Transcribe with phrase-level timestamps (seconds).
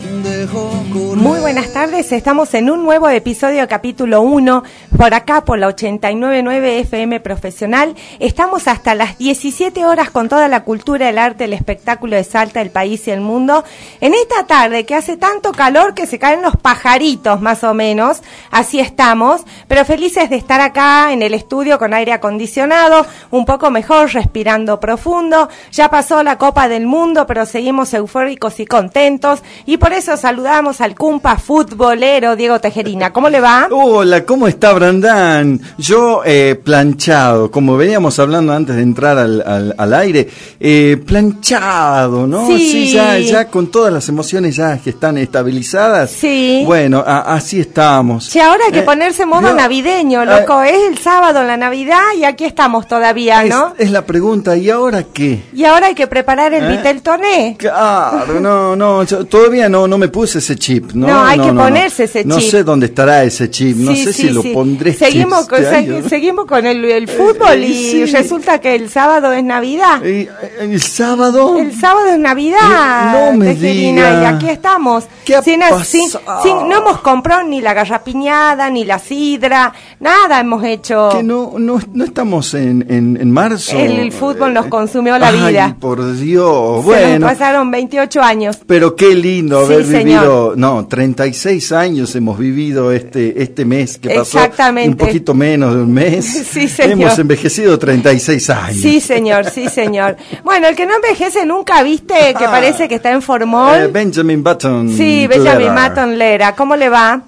[0.00, 4.62] Muy buenas tardes, estamos en un nuevo episodio capítulo 1
[4.96, 7.96] por acá por la 899 FM Profesional.
[8.20, 12.60] Estamos hasta las 17 horas con toda la cultura, el arte, el espectáculo de Salta,
[12.60, 13.64] el país y el mundo.
[14.00, 18.22] En esta tarde que hace tanto calor que se caen los pajaritos más o menos,
[18.52, 23.70] así estamos, pero felices de estar acá en el estudio con aire acondicionado, un poco
[23.70, 25.48] mejor, respirando profundo.
[25.72, 30.94] Ya pasó la Copa del Mundo, pero seguimos eufóricos y contentos y eso saludamos al
[30.94, 33.12] cumpa futbolero Diego Tejerina.
[33.12, 33.68] ¿Cómo le va?
[33.70, 35.60] Hola, ¿cómo está Brandán?
[35.78, 40.28] Yo eh, planchado, como veníamos hablando antes de entrar al, al, al aire,
[40.60, 42.46] eh, planchado, ¿no?
[42.46, 42.92] Sí.
[42.92, 46.10] ya, ya con todas las emociones ya que están estabilizadas.
[46.10, 46.62] Sí.
[46.66, 48.24] Bueno, a- así estamos.
[48.24, 50.62] Sí, ahora hay que Eh, ponerse modo yo- navideño, loco.
[50.62, 53.74] es el sábado la Navidad y aquí estamos todavía, ¿no?
[53.78, 55.42] es la pregunta, ¿y ahora qué?
[55.52, 56.76] Y ahora hay que preparar el ¿Eh?
[56.76, 57.56] Vitel Toné.
[57.58, 61.06] Claro, no, no, yo todavía no, no me puse ese chip, ¿no?
[61.06, 62.50] No, hay que no, ponerse ese No chip.
[62.50, 64.94] sé dónde estará ese chip, no Sí, sé sí, si lo pondré.
[64.94, 66.08] Seguimos este con, se- año, ¿no?
[66.08, 70.00] seguimos con el, el fútbol Eh, y resulta que el sábado es Navidad.
[70.04, 70.28] Eh,
[70.60, 71.58] El sábado.
[71.58, 72.58] El sábado es Navidad.
[72.58, 74.22] Eh, no me diga.
[74.22, 75.04] Y aquí estamos.
[75.24, 75.84] ¿Qué ha Sin- pasado?
[76.42, 81.10] sin- no hemos comprado ni la garrapiñada, ni la sidra, nada hemos hecho.
[81.12, 83.76] Que no, no, no estamos en, en, en marzo.
[83.78, 85.76] El- el fútbol nos Eh, consumió la ay, vida.
[85.78, 86.48] por Dios.
[86.48, 88.58] Se nos Bueno, pasaron 28 años.
[88.66, 90.20] pero qué lindo Sí, haber señor.
[90.22, 90.54] vivido.
[90.56, 94.38] No, 36 años hemos vivido este, este mes que pasó.
[94.38, 94.88] Exactamente.
[94.90, 96.24] Un poquito menos de un mes.
[96.48, 96.92] Sí, señor.
[97.00, 98.80] Hemos envejecido 36 años.
[98.80, 100.16] Sí, señor, sí, señor.
[100.44, 102.50] Bueno, el que no envejece nunca, viste, que Ah.
[102.50, 103.76] parece que está en formol.
[103.76, 104.90] Eh, Benjamin Button.
[104.96, 105.72] Sí, Benjamin.
[105.74, 107.22] Maton Lera, ¿cómo le va?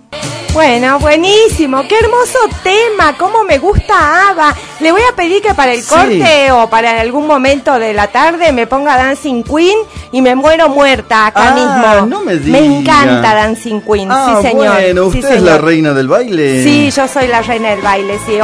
[0.53, 4.53] Bueno, buenísimo, qué hermoso tema, cómo me gusta Ava.
[4.81, 5.89] Le voy a pedir que para el Sí.
[5.89, 9.79] corte o para algún momento de la tarde me ponga Dancing Queen
[10.11, 12.07] y me muero muerta acá Ah, mismo.
[12.07, 13.03] no me Me diga.
[13.05, 14.75] encanta Dancing Queen, Ah, sí señor.
[14.75, 16.65] bueno, sí, usted es la reina del baile.
[16.65, 18.33] Sí, yo soy la reina del baile, sí.
[18.33, 18.43] Oye,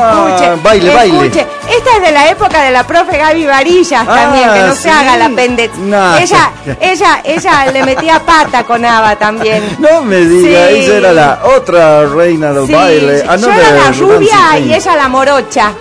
[0.00, 0.62] Ah, escuche.
[0.62, 1.26] baile, baile.
[1.26, 1.46] escuche.
[1.76, 4.82] Esta es de la época de la profe Gaby Varillas Ah, también, que no ¿sí?
[4.82, 5.76] se haga la pendex.
[5.78, 6.16] No.
[6.18, 9.76] Ella, ella, ella le metía pata con Ava también.
[9.80, 10.74] No me diga, Sí.
[10.76, 13.22] ella era la otra reina del Sí, baile.
[13.24, 15.72] yo Ah, no, era la rubia y ella la morocha.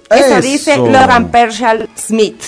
[0.09, 0.41] Eso, Eso.
[0.41, 2.41] dice Logan Pershall Smith.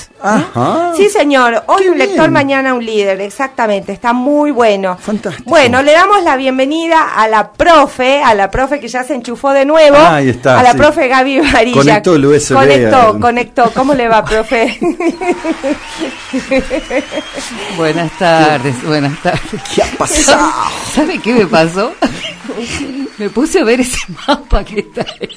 [0.98, 1.64] Sí, señor.
[1.68, 2.34] Hoy Qué un lector, bien.
[2.34, 3.22] mañana un líder.
[3.22, 3.92] Exactamente.
[3.94, 4.98] Está muy bueno.
[5.00, 5.48] Fantástico.
[5.48, 9.52] Bueno, le damos la bienvenida a la profe, a la profe que ya se enchufó
[9.52, 9.98] de nuevo.
[9.98, 10.78] Ahí está, A la sí.
[10.80, 11.78] profe Gaby Varilla.
[11.78, 13.72] Conectó el USB Conectó, al- conectó.
[13.76, 14.80] ¿Cómo le va, profe?
[17.78, 19.42] Buenas tardes, buenas tardes.
[19.76, 20.52] ¿Qué ha pasado?
[20.96, 21.94] ¿Sabe qué me pasó?
[23.18, 23.98] Me puse a ver ese
[24.28, 25.30] mapa que está ahí.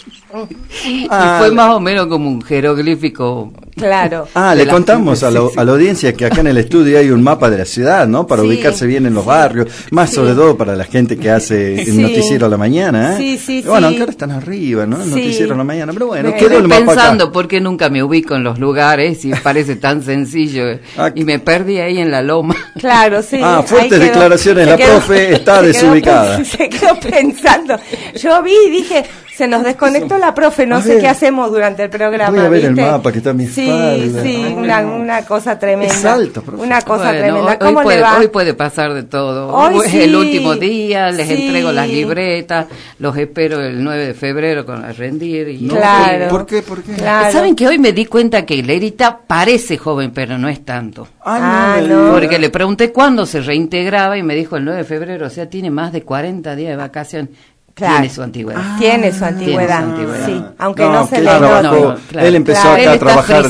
[0.84, 3.52] Y Ah, fue más o menos como un jeroglífico.
[3.76, 4.26] claro.
[4.34, 5.36] Ah, le contamos a, sí.
[5.56, 8.26] a la audiencia que acá en el estudio hay un mapa de la ciudad, ¿no?
[8.26, 10.16] Para Sí, ubicarse bien en los barrios, más sí.
[10.16, 11.98] sobre todo para la gente que hace el Sí.
[12.02, 13.16] noticiero a la mañana, ¿eh?
[13.18, 13.84] Sí, sí, Bueno, sí.
[13.86, 14.96] aunque ahora están arriba, ¿no?
[14.96, 15.10] El Sí.
[15.10, 17.32] noticiero a la mañana, pero bueno, quedó el Estoy mapa pensando acá.
[17.32, 20.64] por qué nunca me ubico en los lugares y parece tan sencillo.
[20.98, 21.12] Ah.
[21.14, 22.56] Y me perdí ahí en la loma.
[22.78, 23.38] Claro, sí.
[23.40, 24.00] Ah, fuertes quedó.
[24.00, 26.44] declaraciones, la quedó- profe está se desubicada.
[26.44, 27.78] Se quedó pensando.
[28.14, 29.04] Yo vi y dije,
[29.36, 31.00] se nos desconectó la profe, no A sé ver.
[31.00, 32.30] qué hacemos durante el programa.
[32.36, 32.90] Voy a ver el ¿viste?
[32.90, 34.22] mapa que está a mi Sí, espalda.
[34.22, 34.54] sí, Ah.
[34.56, 35.92] una, una cosa tremenda.
[35.94, 36.62] Es alto, profe.
[36.62, 37.50] Una cosa Bueno, tremenda.
[37.52, 38.18] hoy, ¿Cómo hoy puede, le va?
[38.18, 39.48] hoy puede pasar de todo.
[39.52, 40.02] Hoy Hoy es sí.
[40.02, 41.46] el último día, les Sí.
[41.46, 42.66] entrego las libretas,
[42.98, 45.48] los espero el 9 de febrero con la rendir.
[45.48, 46.28] Y No, Claro.
[46.28, 46.62] ¿Por qué?
[46.62, 46.92] ¿Por qué?
[46.92, 47.32] Claro.
[47.32, 51.08] ¿Saben que hoy me di cuenta que Lerita parece joven, pero no es tanto?
[51.24, 51.86] Ah, no.
[51.86, 52.12] diga.
[52.12, 55.48] Porque le pregunté cuándo se reintegraba y me dijo el 9 de febrero, o sea,
[55.50, 57.30] tiene más de 40 días de vacación.
[57.74, 57.94] Claro.
[57.94, 58.78] Tiene su antigüedad.
[58.78, 59.78] Tiene su antigüedad.
[59.84, 60.26] Tiene su antigüedad.
[60.26, 62.28] Sí, aunque no, No, se le no, no, no, claro.
[62.28, 62.74] Él empezó Claro.
[62.74, 63.46] acá Él a trabajar.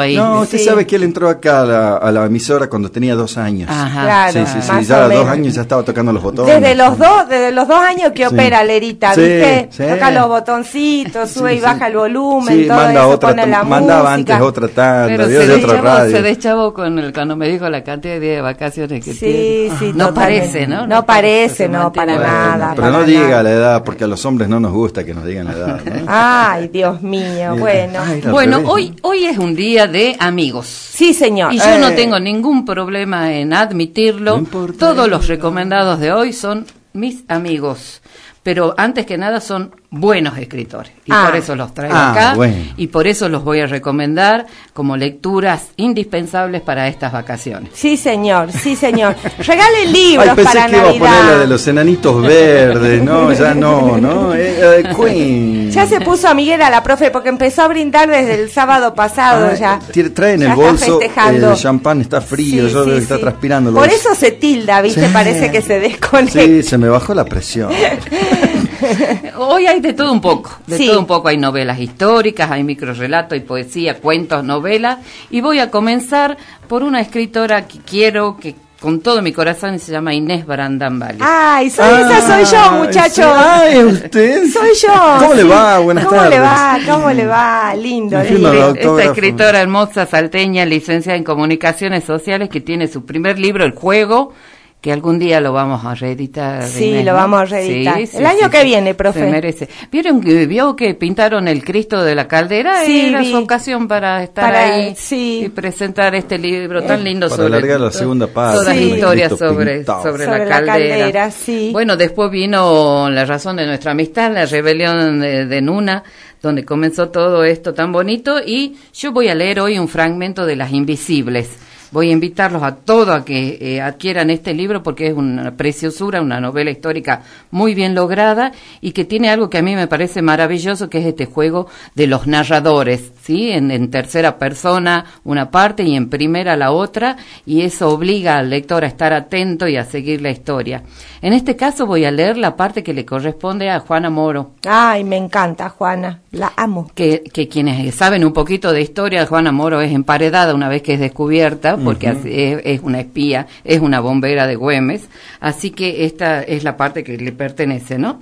[0.00, 0.16] ahí.
[0.16, 0.64] No, usted Sí.
[0.64, 3.70] sabe que él entró acá a la, a la emisora cuando tenía dos años.
[3.70, 4.02] Ajá.
[4.02, 6.60] Claro, Sí, sí, sí, más ya a los dos años ya estaba tocando los botones.
[6.60, 8.34] Desde los dos, desde los dos años que Sí.
[8.34, 9.68] opera Lerita, Sí, ¿viste?
[9.70, 9.82] sí.
[9.88, 11.64] Toca los botoncitos, sube Sí, y sí.
[11.64, 14.34] baja el volumen, Sí, todo manda eso, otra, pone la mandaba música.
[14.34, 16.16] antes otra tanda, Pero se de otra deschavó, radio.
[16.16, 19.18] se deschavó con el, cuando me dijo la cantidad de días de vacaciones que Sí,
[19.20, 19.78] tiene.
[19.78, 20.40] sí, no totalmente.
[20.48, 20.86] parece, ¿no?
[20.88, 22.72] No parece, no, para nada.
[22.74, 25.46] Pero no diga la edad, porque a los hombres no nos gusta que nos digan
[25.46, 25.80] la edad.
[25.84, 26.04] ¿no?
[26.08, 28.00] Ay, Dios mío, bueno.
[28.04, 30.66] Ay, Bueno, revés, hoy, hoy es un día de amigos.
[30.66, 31.52] Sí, señor.
[31.52, 31.92] Y yo no Eh.
[31.96, 34.32] tengo ningún problema en admitirlo.
[34.32, 38.02] No importa Todos los recomendados de hoy son mis amigos.
[38.42, 40.92] Pero antes que nada son buenos escritores.
[41.04, 41.24] Y Ah.
[41.26, 42.34] por eso los traigo Ah, acá.
[42.36, 42.54] bueno.
[42.76, 47.70] Y por eso los voy a recomendar como lecturas indispensables para estas vacaciones.
[47.74, 49.16] Sí, señor, sí, señor.
[49.38, 51.08] Regale libros Ay, pensé para que iba a Navidad.
[51.18, 53.02] poner la de los enanitos verdes.
[53.02, 54.32] No, ya no, ¿no?
[54.34, 55.70] Eh, eh, Queen.
[55.72, 59.54] Ya se puso amiguera la profe porque empezó a brindar desde el sábado pasado Ah,
[59.54, 59.78] ya.
[59.92, 63.20] tiene- Trae en Ya el bolso el champán, está frío, Sí, yo sí, está sí.
[63.22, 63.72] transpirando.
[63.74, 65.06] Por eso se tilda, ¿viste?
[65.06, 65.12] Sí.
[65.12, 66.40] Parece que se desconecta.
[66.42, 67.70] Sí, se me bajó la presión.
[69.36, 70.86] Hoy hay de todo un poco, de Sí.
[70.86, 71.28] todo un poco.
[71.28, 74.98] Hay novelas históricas, hay microrelatos, hay poesía, cuentos, novelas.
[75.30, 76.36] Y voy a comenzar
[76.68, 81.68] por una escritora que quiero, que con todo mi corazón se llama Inés Barandán Ay,
[81.68, 83.22] soy, esa soy yo, Ah, muchacho.
[83.22, 83.22] sí.
[83.22, 84.46] Ay, usted.
[84.50, 85.16] Soy yo.
[85.18, 85.78] ¿Cómo le va?
[85.80, 86.34] Buenas ¿Cómo tardes.
[86.38, 86.78] le va?
[86.88, 87.74] ¿Cómo le va?
[87.74, 88.74] Lindo, lindo.
[88.74, 94.32] Esta escritora hermosa salteña, licenciada en comunicaciones sociales, que tiene su primer libro, El Juego,
[94.80, 96.62] que algún día lo vamos a reeditar.
[96.66, 97.18] Sí, lo ¿no?
[97.18, 98.00] vamos a reeditar.
[98.00, 99.20] El año que viene, profe.
[99.20, 99.68] Se merece.
[99.92, 102.84] ¿Vieron que vio que pintaron el Cristo de la caldera?
[102.86, 103.30] Sí, Era vi.
[103.30, 105.42] su ocasión para estar Para- ahí sí.
[105.44, 109.30] y presentar este libro tan lindo Para sobre alargar la segunda parte todas las historias
[109.38, 110.96] sobre, sobre, Sobre la la caldera.
[110.98, 111.68] caldera, sí.
[111.72, 116.02] Bueno, después vino la razón de nuestra amistad, la rebelión de, de Nuna,
[116.40, 120.56] donde comenzó todo esto tan bonito y yo voy a leer hoy un fragmento de
[120.56, 121.50] Las Invisibles.
[121.92, 126.22] Voy a invitarlos a todos a que eh, adquieran este libro porque es una preciosura,
[126.22, 130.22] una novela histórica muy bien lograda y que tiene algo que a mí me parece
[130.22, 131.66] maravilloso, que es este juego
[131.96, 133.50] de los narradores, ¿sí?
[133.50, 138.50] En, en tercera persona una parte y en primera la otra, y eso obliga al
[138.50, 140.82] lector a estar atento y a seguir la historia.
[141.22, 144.52] En este caso voy a leer la parte que le corresponde a Juana Moro.
[144.66, 146.20] Ay, me encanta, Juana.
[146.32, 146.90] La amo.
[146.94, 150.94] Que, que quienes saben un poquito de historia, Juana Moro es emparedada una vez que
[150.94, 152.18] es descubierta, porque es,
[152.64, 155.08] es una espía, es una bombera de Güemes,
[155.40, 158.20] así que esta es la parte que le pertenece, ¿no?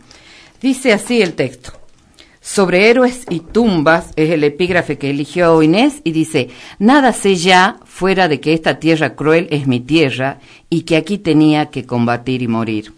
[0.60, 1.72] Dice así el texto.
[2.40, 6.48] Sobre héroes y tumbas es el epígrafe que eligió Inés y dice,
[6.78, 10.38] nada sé ya fuera de que esta tierra cruel es mi tierra
[10.70, 12.94] y que aquí tenía que combatir y morir.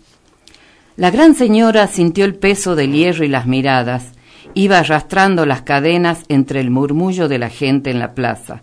[0.96, 4.12] La gran señora sintió el peso del hierro y las miradas,
[4.54, 8.62] iba arrastrando las cadenas entre el murmullo de la gente en la plaza.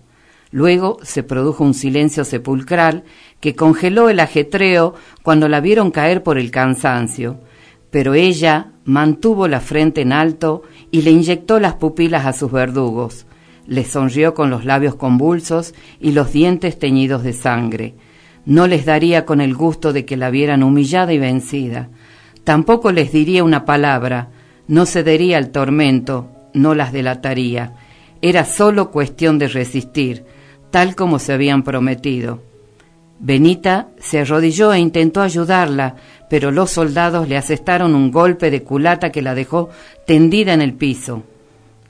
[0.51, 3.04] Luego se produjo un silencio sepulcral
[3.39, 7.39] que congeló el ajetreo cuando la vieron caer por el cansancio,
[7.92, 13.25] pero ella mantuvo la frente en alto y le inyectó las pupilas a sus verdugos.
[13.66, 17.96] Le sonrió con los labios convulsos y los dientes teñidos de sangre.
[18.46, 21.89] No les daría con el gusto de que la vieran humillada y vencida.
[22.46, 24.30] Tampoco les diría una palabra,
[24.70, 27.74] no cedería al tormento, no las delataría.
[28.22, 30.24] Era solo cuestión de resistir,
[30.72, 32.42] tal como se habían prometido.
[33.20, 35.96] Benita se arrodilló e intentó ayudarla,
[36.30, 39.70] pero los soldados le asestaron un golpe de culata que la dejó
[40.06, 41.24] tendida en el piso.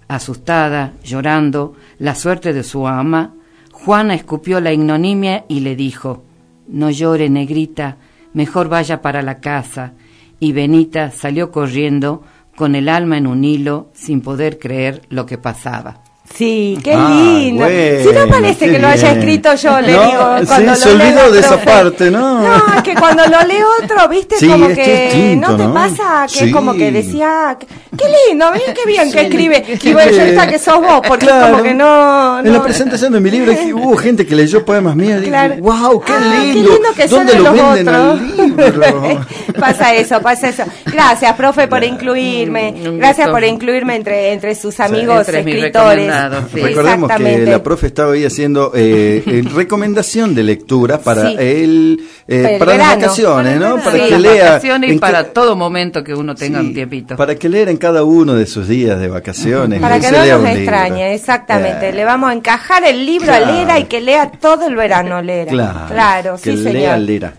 [0.07, 3.34] Asustada, llorando, la suerte de su ama,
[3.74, 6.24] Juana escupió la ignominia y le dijo
[6.67, 7.98] No llore, negrita,
[8.34, 9.93] mejor vaya para la casa.
[10.39, 12.24] Y Benita salió corriendo
[12.55, 16.03] con el alma en un hilo, sin poder creer lo que pasaba.
[16.36, 17.65] Sí, qué ah, lindo.
[17.67, 20.36] si no parece que lo haya escrito yo, le digo.
[20.46, 22.41] Cuando sí, se olvidó de esa parte, ¿no?
[22.41, 26.27] No, es que cuando lo lee otro, viste, como que, ¿no te pasa?
[26.31, 29.79] Que es como que decía, qué lindo, miren qué bien que escribe.
[29.81, 33.19] Y bueno, yo está que sos vos, porque como que no, En la presentación de
[33.19, 35.55] mi libro hubo gente que leyó poemas míos y claro.
[35.60, 36.29] wow, qué lindo.
[36.29, 39.25] Ah, qué lindo que ¿Dónde lo venden otros?
[39.60, 40.63] pasa eso, pasa eso.
[40.86, 42.74] Gracias, profe, por incluirme.
[42.98, 46.13] Gracias por incluirme entre, entre sus amigos escritores.
[46.53, 52.57] Recordemos que la profe estaba ahí haciendo eh, eh, recomendación de lectura para el eh,
[52.59, 53.77] para las vacaciones, ¿no?
[53.77, 57.15] Para que lea y para todo momento que uno tenga un tiempito.
[57.15, 59.79] Para que lea en cada uno de sus días de vacaciones.
[59.79, 61.91] Para que no nos extrañe, exactamente.
[61.93, 65.51] Le vamos a encajar el libro a Lera y que lea todo el verano Lera.
[65.51, 67.33] Claro, claro que lea Lera.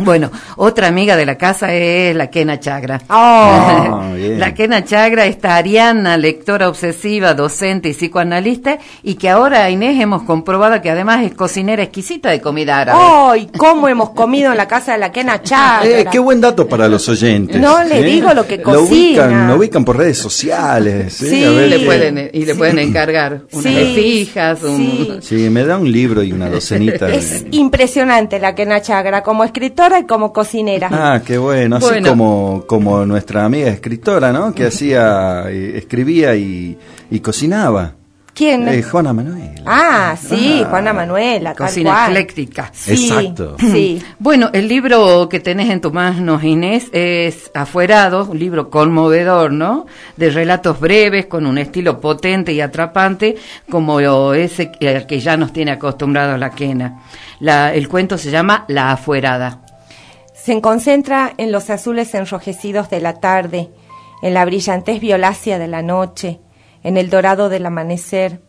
[0.00, 3.02] Bueno, otra amiga de la casa es la Kena Chagra.
[3.10, 10.00] Oh, la Kena Chagra, esta ariana, lectora obsesiva, docente y psicoanalista, y que ahora, Inés,
[10.00, 13.00] hemos comprobado que además es cocinera exquisita de comida árabe.
[13.02, 13.48] ¡Ay!
[13.56, 15.84] ¿Cómo hemos comido en la casa de la Kena Chagra?
[15.84, 17.60] Eh, qué buen dato para los oyentes.
[17.60, 18.04] No le ¿eh?
[18.04, 18.78] digo lo que cocina.
[18.78, 21.20] Lo ubican, lo ubican por redes sociales.
[21.22, 21.28] ¿eh?
[21.28, 24.62] Sí, le pueden, y le pueden encargar unas sí, fijas.
[24.62, 25.18] Un...
[25.22, 25.50] Sí.
[25.50, 27.08] me da un libro y una docenita.
[27.18, 29.24] Es impresionante la Kena Chagra.
[29.24, 30.88] Como escritora y como cocinera.
[30.90, 34.52] Ah, qué bueno, así como, como nuestra amiga escritora, ¿no?
[34.52, 36.76] Que hacía, eh, escribía y,
[37.10, 37.94] y cocinaba.
[38.38, 38.68] ¿Quién?
[38.68, 39.62] Eh, Juana Manuela.
[39.66, 41.56] Ah, sí, ah, Juana Manuela.
[41.56, 42.70] Cocina ecléctica.
[42.86, 43.56] Exacto.
[43.58, 44.00] Sí.
[44.20, 49.86] Bueno, el libro que tenés en tu mano, Inés, es Afuerado, un libro conmovedor, ¿no?
[50.16, 53.36] De relatos breves, con un estilo potente y atrapante,
[53.68, 54.00] como
[54.34, 57.00] ese que ya nos tiene acostumbrados la quena.
[57.40, 59.62] La, el cuento se llama La Afuerada.
[60.48, 63.68] Se concentra en los azules enrojecidos de la tarde,
[64.22, 66.40] en la brillantez violácea de la noche,
[66.82, 68.40] en el dorado del amanecer.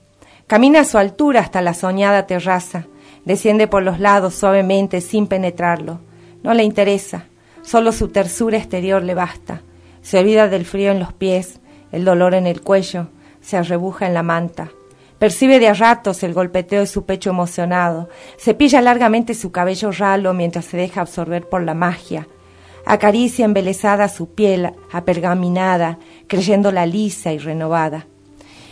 [0.48, 2.86] Camina a su altura hasta la soñada terraza,
[3.26, 6.00] desciende por los lados suavemente sin penetrarlo.
[6.42, 7.26] No le interesa,
[7.64, 9.64] solo su tersura exterior le basta.
[10.02, 11.60] Se olvida del frío en los pies,
[11.92, 13.10] el dolor en el cuello,
[13.42, 14.72] se arrebuja en la manta.
[15.20, 18.08] Percibe de a ratos el golpeteo de su pecho emocionado.
[18.38, 22.28] Cepilla largamente su cabello ralo mientras se deja absorber por la magia.
[22.86, 28.08] Acaricia embelesada su piel apergaminada, creyéndola lisa y renovada.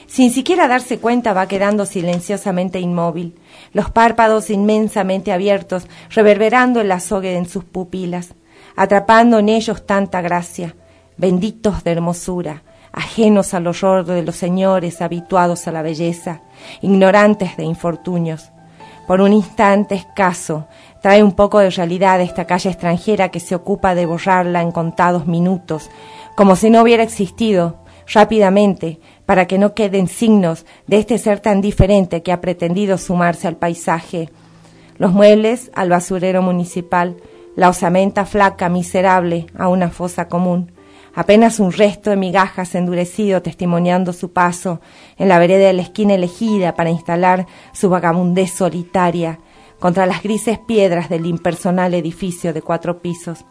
[0.08, 3.36] Sin siquiera darse cuenta va quedando silenciosamente inmóvil,
[3.74, 8.36] los párpados inmensamente abiertos, reverberando el azogue en sus pupilas,
[8.78, 10.76] atrapando en ellos tanta gracia,
[11.18, 12.64] benditos de hermosura,
[12.98, 16.42] ajenos al horror de los señores habituados a la belleza,
[16.82, 18.52] ignorantes de infortunios.
[19.06, 20.68] Por un instante escaso,
[21.02, 25.28] trae un poco de realidad esta calle extranjera que se ocupa de borrarla en contados
[25.28, 25.90] minutos,
[26.36, 27.78] como si no hubiera existido,
[28.12, 33.48] rápidamente, para que no queden signos de este ser tan diferente que ha pretendido sumarse
[33.48, 34.30] al paisaje.
[34.98, 37.18] Los muebles al basurero municipal,
[37.56, 40.72] la osamenta flaca, miserable, a una fosa común
[41.14, 44.82] apenas un resto de migajas endurecido testimoniando su paso
[45.18, 49.40] en la vereda de la esquina elegida para instalar su vagabundez solitaria
[49.80, 53.46] contra las grises piedras del impersonal edificio de cuatro pisos.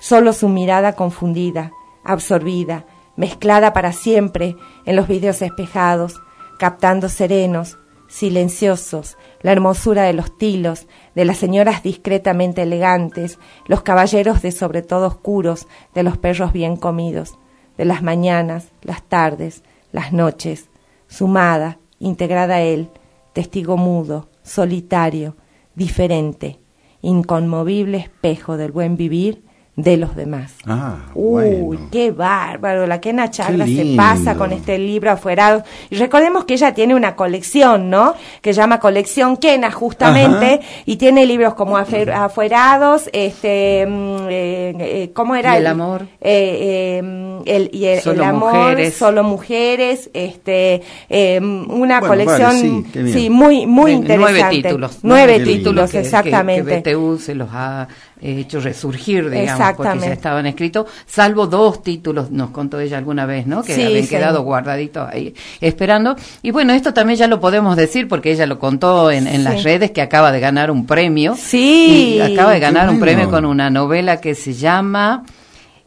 [0.00, 1.72] Solo su mirada confundida,
[2.04, 2.84] absorbida,
[3.16, 6.20] mezclada para siempre en los vídeos espejados,
[6.58, 7.78] captando serenos,
[8.12, 14.82] silenciosos, la hermosura de los tilos, de las señoras discretamente elegantes, los caballeros de sobre
[14.82, 17.38] todo oscuros, de los perros bien comidos,
[17.78, 20.68] de las mañanas, las tardes, las noches,
[21.08, 22.90] sumada, integrada a él,
[23.32, 25.34] testigo mudo, solitario,
[25.74, 26.60] diferente,
[27.00, 29.42] inconmovible espejo del buen vivir
[29.74, 30.52] de los demás.
[30.66, 31.88] Ah, Uy, bueno.
[31.90, 35.64] qué bárbaro, la Kena Chagra Qué se pasa con este libro afuera.
[35.88, 38.14] Y recordemos que ella tiene una colección, ¿no?
[38.42, 44.74] Que se llama Colección Kena, justamente, y tiene libros como Afer- Afuerados, este, mm, eh,
[44.78, 45.54] eh, ¿cómo era?
[45.54, 46.02] Y el amor.
[46.20, 48.94] Eh, eh, mm, el, y el, Solo el amor, mujeres.
[48.94, 54.32] solo mujeres, este, eh, una Bueno, colección, vale, sí, muy, muy interesante.
[54.42, 54.98] Nueve títulos.
[55.02, 56.76] Nueve títulos, que- exactamente.
[56.76, 57.88] Que, que BTU se los ha
[58.22, 63.46] hecho resurgir, digamos, porque ya estaban escritos, salvo dos títulos, nos contó ella alguna vez,
[63.46, 63.62] ¿no?
[63.62, 64.08] Que Sí, habían sí.
[64.08, 66.14] quedado guardaditos ahí esperando.
[66.42, 69.62] Y bueno, esto también ya lo podemos decir porque ella lo contó en, en las
[69.64, 71.34] redes que acaba de ganar un premio.
[71.36, 72.14] Sí.
[72.16, 75.24] Y acaba de ganar un premio con una novela que se llama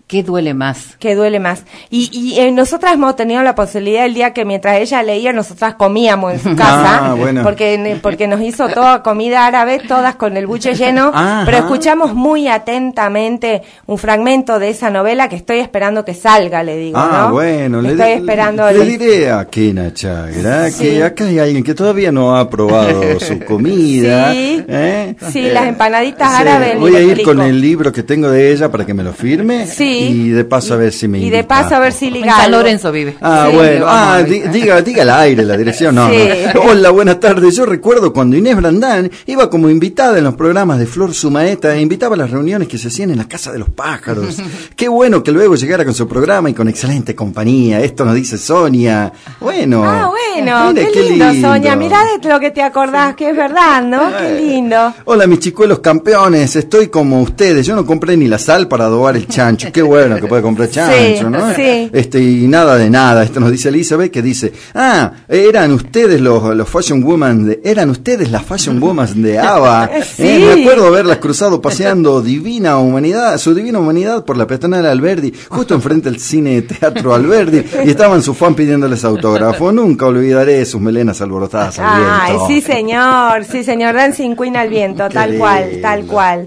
[0.08, 0.96] ¿Qué duele más?
[1.00, 1.64] que duele más.
[1.90, 5.74] Y, y eh, nosotras hemos tenido la posibilidad el día que mientras ella leía, nosotras
[5.76, 7.42] comíamos en su casa, Ah, bueno.
[7.42, 11.42] porque, porque nos hizo toda comida árabe, todas con el buche lleno, Ajá.
[11.46, 16.78] pero escuchamos muy atentamente un fragmento de esa novela que estoy esperando que salga, le
[16.78, 16.98] digo.
[17.00, 17.34] Ah, ¿no?
[17.34, 18.70] bueno, le, estoy esperando.
[18.70, 20.84] le el- diré a Kena Chagra Sí.
[20.84, 24.32] que acá hay alguien que todavía no ha probado su comida.
[24.34, 24.64] Sí.
[24.68, 25.16] ¿eh?
[25.32, 27.32] Sí, las empanadas árabes, Voy le a ir explico.
[27.32, 29.66] con el libro que tengo de ella para que me lo firme.
[29.66, 29.95] Sí.
[30.00, 32.36] Y de paso a ver si me Y de paso a ver si En liga
[32.38, 32.52] San.
[32.52, 33.16] Lorenzo vive.
[33.22, 33.86] Ah, Sí, bueno.
[33.88, 35.96] Ah, diga, diga al aire la dirección.
[35.96, 36.18] No, Sí.
[36.54, 36.62] no.
[36.62, 37.56] Hola, buenas tardes.
[37.56, 41.82] Yo recuerdo cuando Inés Brandán iba como invitada en los programas de Flor Sumaeta e
[41.82, 44.38] invitaba a las reuniones que se hacían en la Casa de los Pájaros.
[44.76, 47.82] Qué bueno que luego llegara con su programa y con excelente compañía.
[47.82, 49.12] Esto nos dice Sonia.
[49.40, 49.84] Bueno.
[49.86, 51.76] Ah, bueno, Mire, qué, lindo, Sonia.
[51.76, 54.12] Mirá de lo que te acordás, que es verdad, ¿no?
[54.18, 54.94] Qué lindo.
[55.06, 59.16] Hola mis chicuelos campeones, estoy como ustedes, yo no compré ni la sal para adobar
[59.16, 61.54] el chancho, qué bueno que puede comprar chancho, Sí, ¿no?
[61.56, 61.90] sí.
[61.94, 66.56] Este, y nada de nada, esto nos dice Elizabeth que dice, ah, eran ustedes los,
[66.56, 70.24] los fashion women, de, eran ustedes las fashion women de ABBA, Sí.
[70.24, 75.34] Eh, me acuerdo haberlas cruzado paseando divina humanidad, su divina humanidad por la peatonal Alberdi,
[75.50, 80.82] justo enfrente del cine teatro Alberdi, y estaban su fan pidiéndoles autógrafo, nunca olvidaré sus
[80.82, 82.48] melenas alborotadas al Ay, viento.
[82.48, 83.96] sí, señor, sí, señor.
[83.96, 86.46] Dancing Queen al viento, Qué tal cual, tal cual.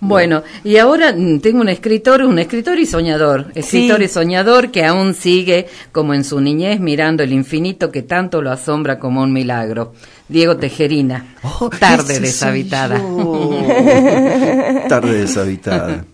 [0.00, 4.04] Bueno, y ahora mm, tengo un escritor, un escritor y soñador, escritor Sí.
[4.04, 8.50] y soñador que aún sigue como en su niñez mirando el infinito que tanto lo
[8.50, 9.92] asombra como un milagro.
[10.28, 12.98] Diego Tejerina, Oh, tarde deshabitada.
[14.88, 16.04] tarde deshabitada.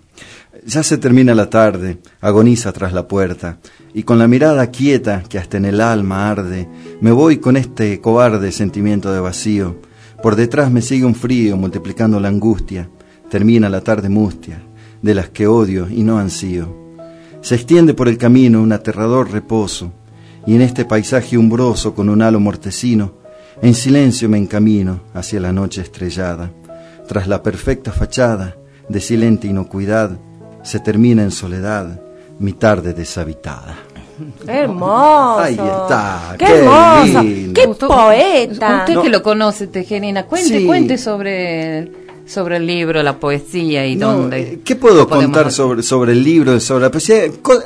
[0.66, 3.58] Ya se termina la tarde, agoniza tras la puerta,
[3.94, 6.68] y con la mirada quieta que hasta en el alma arde,
[7.00, 9.80] me voy con este cobarde sentimiento de vacío.
[10.23, 12.90] Por detrás me sigue un frío multiplicando la angustia.
[13.30, 14.60] Termina la tarde mustia,
[15.02, 16.76] de las que odio y no ansío.
[17.41, 19.93] Se extiende por el camino un aterrador reposo,
[20.47, 23.13] y en este paisaje umbroso con un halo mortecino,
[23.63, 26.50] en silencio me encamino hacia la noche estrellada.
[27.08, 28.56] Tras la perfecta fachada
[28.89, 30.19] de silente inocuidad,
[30.63, 32.00] se termina en soledad
[32.39, 33.76] mi tarde deshabitada.
[34.47, 35.39] Hermoso.
[35.41, 37.23] Ahí está, Qué, qué hermoso.
[37.23, 37.60] lindo.
[37.60, 38.78] Qué poeta.
[38.80, 39.02] Usted No.
[39.02, 40.67] que lo conoce, Tejerina, cuente, Sí.
[40.67, 41.91] cuente sobre,
[42.30, 44.40] sobre el libro, la poesía y No, dónde.
[44.40, 47.23] eh, ¿Qué puedo podemos contar sobre, sobre el libro, sobre la poesía?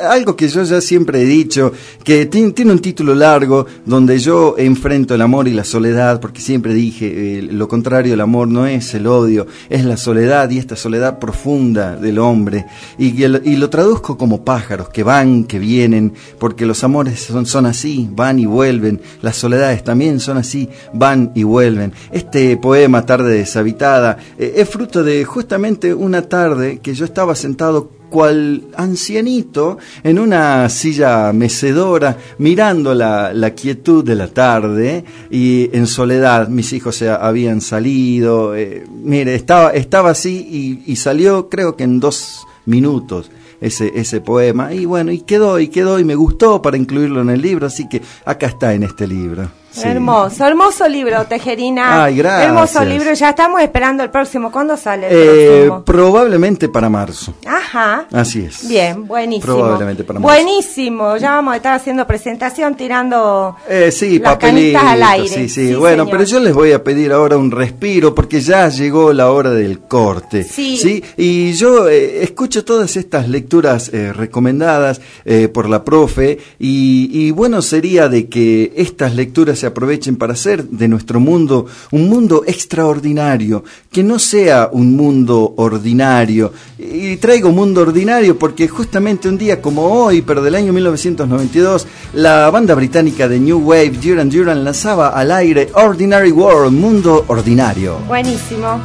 [0.09, 1.71] Algo que yo ya siempre he dicho,
[2.03, 6.41] que ti- tiene un título largo donde yo enfrento el amor y la soledad, porque
[6.41, 10.57] siempre dije, eh, lo contrario del amor no es el odio, es la soledad y
[10.59, 12.65] esta soledad profunda del hombre.
[12.99, 17.67] Y, y lo traduzco como pájaros que van, que vienen, porque los amores son, son
[17.67, 21.93] así, van y vuelven, las soledades también son así, van y vuelven.
[22.13, 27.91] Este poema, Tarde deshabitada, eh, es fruto de justamente una tarde que yo estaba sentado
[28.11, 35.89] cual ancianito en una silla mecedora mirando la, la quietud de la tarde y en
[35.89, 40.47] soledad mis hijos se habían salido eh, mire estaba estaba así
[40.87, 45.59] y, y salió creo que en dos minutos ese, ese poema y bueno y quedó
[45.59, 48.85] y quedó y me gustó para incluirlo en el libro así que acá está en
[48.85, 49.89] este libro Sí.
[49.89, 52.05] Hermoso, hermoso libro, Tejerina.
[52.05, 52.47] Ay, gracias.
[52.49, 54.53] Hermoso libro, ya estamos esperando el próximo.
[54.53, 55.85] ¿Cuándo sale el Eh, próximo?
[55.85, 58.07] probablemente para marzo Ajá.
[58.13, 59.57] así es Bien, buenísimo.
[59.57, 60.33] Probablemente para marzo.
[60.33, 65.27] Buenísimo, ya vamos a estar haciendo presentación, tirando Eh, sí, las canitas al aire.
[65.29, 66.11] sí, sí, Bueno, señor.
[66.19, 69.81] pero yo les voy a pedir ahora un respiro porque ya llegó la hora del
[69.81, 70.45] corte.
[70.45, 71.03] Sí.
[71.17, 77.31] Y yo eh, escucho todas estas lecturas eh, recomendadas eh, por la profe y, y
[77.33, 82.45] bueno sería de que estas lecturas se aprovechen para hacer de nuestro mundo un mundo
[82.47, 86.53] extraordinario, que no sea un mundo ordinario.
[86.79, 92.51] Y traigo mundo ordinario porque justamente un día como hoy, pero del año 1992, la
[92.51, 97.97] banda británica de New Wave, Duran Duran, lanzaba al aire Ordinary World, Mundo Ordinario.
[98.07, 98.83] Buenísimo.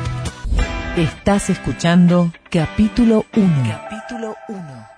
[0.96, 3.48] Estás escuchando capítulo 1.
[3.68, 4.89] capítulo 1.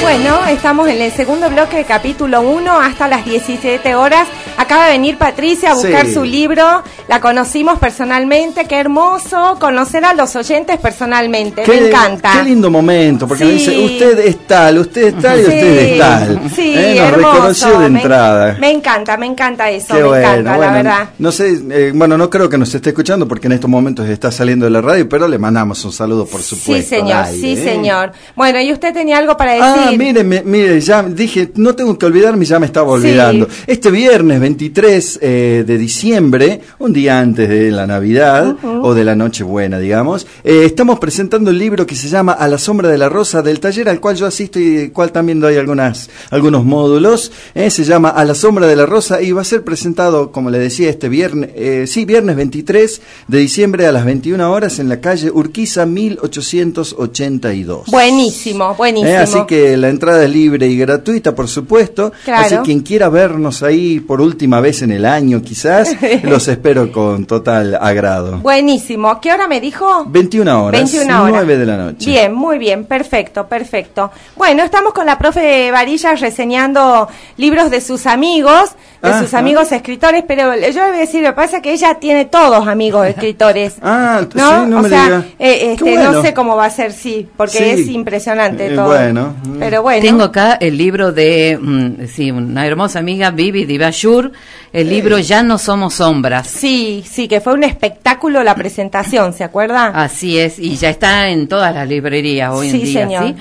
[0.00, 4.28] Bueno, estamos en el segundo bloque de capítulo 1 hasta las 17 horas.
[4.58, 6.14] Acaba de venir Patricia a buscar Sí.
[6.14, 6.82] su libro.
[7.08, 8.66] La conocimos personalmente.
[8.66, 11.64] Qué hermoso conocer a los oyentes personalmente.
[11.66, 12.32] Me encanta.
[12.36, 15.98] Qué lindo momento, porque me dice, usted es tal, usted es tal y usted es
[15.98, 16.40] tal.
[16.54, 17.32] Sí, Eh, Nos hermoso.
[17.32, 18.56] reconoció de Me- entrada.
[18.60, 19.94] Me, encanta, me encanta eso.
[19.94, 21.08] Qué me bueno, encanta, bueno, la verdad.
[21.18, 24.30] No sé, eh, bueno, no creo que nos esté escuchando porque en estos momentos está
[24.30, 26.82] saliendo de la radio, pero le mandamos un saludo, por supuesto.
[26.82, 27.64] Sí, señor, aire, sí, ¿eh?
[27.64, 28.12] señor.
[28.36, 29.66] Bueno, y usted tenía algo para decir.
[29.66, 33.46] Ah, mire, mire, ya dije, no tengo que olvidarme, ya me estaba olvidando.
[33.66, 39.14] Este viernes 23 eh, de diciembre, un día antes de la Navidad o de la
[39.14, 43.08] Nochebuena, digamos, eh, estamos presentando el libro que se llama A la sombra de la
[43.08, 47.32] rosa del taller al cual yo asisto y del cual también doy algunas, algunos módulos.
[47.54, 50.50] eh, se llama A la sombra de la rosa y va a ser presentado, como
[50.50, 54.88] le decía, este viernes, eh, sí, viernes 23 de diciembre a las 21 horas en
[54.88, 57.86] la calle Urquiza 1882.
[57.90, 59.10] Buenísimo, buenísimo.
[59.12, 62.12] Eh, así que la entrada es libre y gratuita, por supuesto.
[62.24, 62.42] Claro.
[62.44, 66.92] Así que quien quiera vernos ahí por última vez en el año, quizás, los espero
[66.92, 68.38] con total agrado.
[68.38, 69.20] Buenísimo.
[69.20, 70.04] ¿Qué hora me dijo?
[70.06, 71.34] 21 horas, 21 horas.
[71.34, 72.10] 9 de la noche.
[72.10, 74.10] Bien, muy bien, perfecto, perfecto.
[74.36, 78.70] Bueno, estamos con la profe Varilla reseñando libros de sus amigos,
[79.02, 81.72] de sus amigos escritores, pero yo le voy a decir, lo que pasa es que
[81.72, 83.76] ella tiene todos amigos escritores.
[83.86, 84.64] Ah, ¿No?
[84.64, 86.12] sí, no o me sea, eh, este, bueno.
[86.12, 87.64] no sé cómo va a ser, sí, porque Sí.
[87.82, 88.86] es impresionante todo.
[88.86, 89.34] bueno.
[89.58, 90.02] Pero bueno.
[90.02, 94.32] Tengo acá el libro de, mm, sí, una hermosa amiga, Vivi Divashur,
[94.72, 96.46] el libro Ya no somos sombras.
[96.48, 99.86] Sí, sí, que fue un espectáculo la presentación, ¿se acuerda?
[99.88, 103.02] Así es, y ya está en todas las librerías hoy Sí, en día.
[103.06, 103.24] señor.
[103.28, 103.34] ¿sí?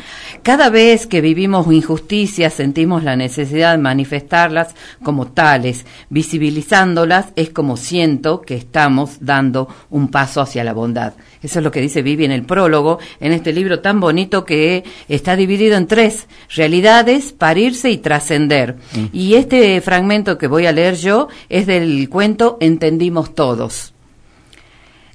[0.43, 7.78] Cada vez que vivimos injusticias, sentimos la necesidad de manifestarlas como tales, visibilizándolas, es como
[7.78, 11.13] siento que estamos dando un paso hacia la bondad.
[11.43, 14.86] Eso es lo que dice Vivi en el prólogo, en este libro tan bonito que
[15.10, 18.77] está dividido en tres realidades, parirse y trascender.
[19.12, 23.93] Y este fragmento que voy a leer yo es del cuento Entendimos Todos.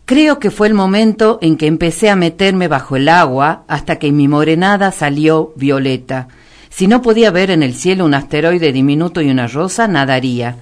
[0.04, 4.12] Creo que fue el momento en que empecé a meterme bajo el agua hasta que
[4.12, 6.28] mi morenada salió violeta.
[6.68, 10.56] Si no podía ver en el cielo un asteroide diminuto y una rosa, nadaría.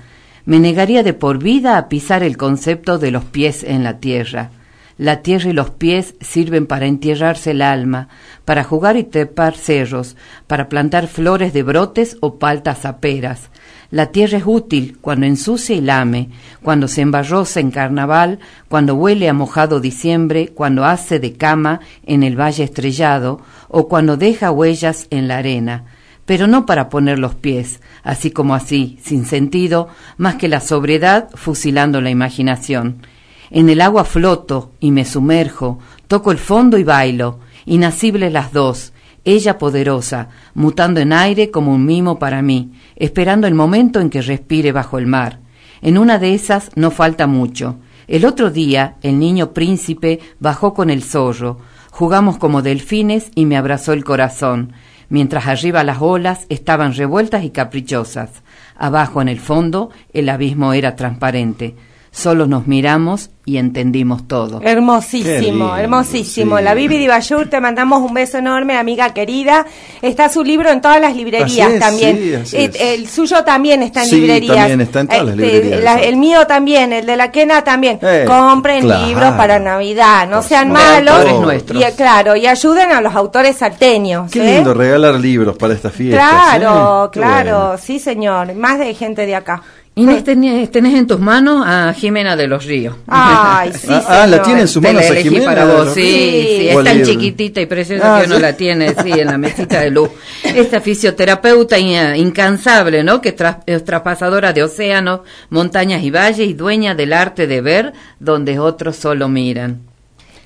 [0.44, 4.50] Me negaría de por vida a pisar el concepto de los pies en la tierra.
[4.98, 8.08] La tierra y los pies sirven para entierrarse el alma,
[8.46, 13.50] para jugar y trepar cerros, para plantar flores de brotes o paltas aperas.
[13.90, 16.30] La tierra es útil cuando ensucia y lame,
[16.62, 22.22] cuando se embarrosa en carnaval, cuando huele a mojado diciembre, cuando hace de cama en
[22.22, 25.84] el valle estrellado o cuando deja huellas en la arena,
[26.24, 31.28] pero no para poner los pies, así como así, sin sentido, más que la sobriedad
[31.34, 33.02] fusilando la imaginación.
[33.50, 35.78] En el agua floto y me sumerjo,
[36.08, 38.92] toco el fondo y bailo, inacibles las dos,
[39.24, 44.22] ella poderosa, mutando en aire como un mimo para mí, esperando el momento en que
[44.22, 45.40] respire bajo el mar.
[45.82, 47.76] En una de esas no falta mucho.
[48.06, 51.58] El otro día el niño príncipe bajó con el zorro,
[51.90, 54.72] jugamos como delfines y me abrazó el corazón,
[55.08, 58.30] mientras arriba las olas estaban revueltas y caprichosas.
[58.76, 61.74] Abajo en el fondo el abismo era transparente.
[62.18, 64.62] Solo nos miramos y entendimos todo.
[64.62, 66.56] Hermosísimo, lindo, hermosísimo.
[66.56, 66.64] sí.
[66.64, 69.66] La Vivi Divayur, te mandamos un beso enorme, amiga querida.
[70.00, 72.16] Está su libro en todas las librerías Así es, también.
[72.16, 72.80] sí, así Eh, es.
[72.80, 74.56] El suyo también está en Sí, librerías.
[74.56, 76.08] también está en todas las Este, librerías, la- eso.
[76.08, 77.98] el mío también, el de la Quena también.
[78.00, 79.06] Eh, Compren claro.
[79.06, 81.14] libros para Navidad, no Por sean malos.
[81.16, 81.82] Autores nuestros.
[81.82, 84.30] Y, eh, claro, y ayuden a los autores salteños.
[84.30, 84.54] Qué ¿eh?
[84.54, 86.26] lindo regalar libros para estas fiestas.
[86.56, 87.08] Claro, ¿eh?
[87.12, 87.78] Claro, bueno.
[87.78, 88.54] sí señor.
[88.54, 89.62] Más de gente de acá.
[89.98, 92.94] Inés, tenés, tenés en tus manos a Jimena de los Ríos.
[93.06, 96.68] Ay, sí, Ah, ah, la tiene en sus manos a Jimena para vos, sí, sí,
[96.70, 97.12] ¿Cuál es tan libro?
[97.12, 98.42] chiquitita y preciosa Ah, que uno sí.
[98.42, 100.10] la tiene, sí, en la mesita de luz.
[100.44, 103.22] Esta fisioterapeuta in- incansable, ¿no?
[103.22, 107.92] Que tra- es traspasadora de océanos, montañas y valles y dueña del arte de ver
[108.20, 109.80] donde otros solo miran.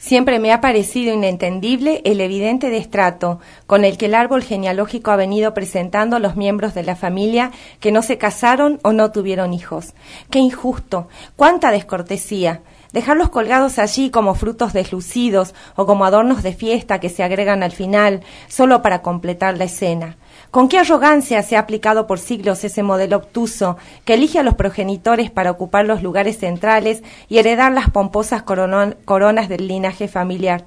[0.00, 5.16] Siempre me ha parecido inentendible el evidente destrato con el que el árbol genealógico ha
[5.16, 9.52] venido presentando a los miembros de la familia que no se casaron o no tuvieron
[9.52, 9.92] hijos.
[10.30, 12.62] Qué injusto, cuánta descortesía.
[12.94, 17.72] Dejarlos colgados allí como frutos deslucidos o como adornos de fiesta que se agregan al
[17.72, 20.16] final solo para completar la escena.
[20.50, 24.56] ¿Con qué arrogancia se ha aplicado por siglos ese modelo obtuso que elige a los
[24.56, 30.64] progenitores para ocupar los lugares centrales y heredar las pomposas coronas del linaje familiar?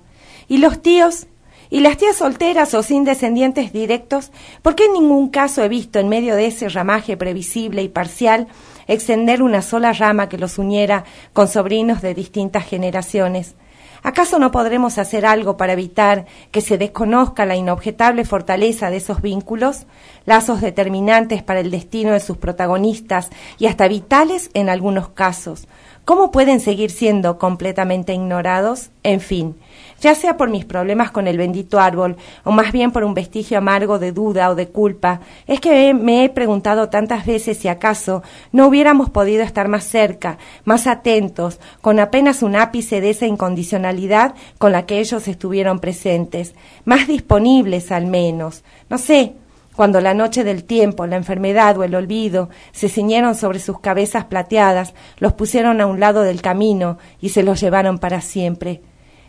[0.47, 1.27] ¿Y los tíos?
[1.69, 4.31] ¿Y las tías solteras o sin descendientes directos?
[4.61, 8.47] ¿Por qué en ningún caso he visto en medio de ese ramaje previsible y parcial
[8.87, 13.55] extender una sola rama que los uniera con sobrinos de distintas generaciones?
[14.03, 19.21] ¿Acaso no podremos hacer algo para evitar que se desconozca la inobjetable fortaleza de esos
[19.21, 19.85] vínculos,
[20.25, 25.69] lazos determinantes para el destino de sus protagonistas y hasta vitales en algunos casos?
[26.03, 28.89] ¿Cómo pueden seguir siendo completamente ignorados?
[29.03, 29.55] En fin,
[30.03, 33.57] ya sea por mis problemas con el bendito árbol, o más bien por un vestigio
[33.57, 38.21] amargo de duda o de culpa, es que me he preguntado tantas veces si acaso
[38.51, 44.35] no hubiéramos podido estar más cerca, más atentos, con apenas un ápice de esa incondicionalidad
[44.57, 48.65] con la que ellos estuvieron presentes, más disponibles al menos.
[48.89, 49.35] No sé,
[49.73, 54.25] cuando la noche del tiempo, la enfermedad o el olvido se ciñeron sobre sus cabezas
[54.25, 58.81] plateadas, los pusieron a un lado del camino y se los llevaron para siempre.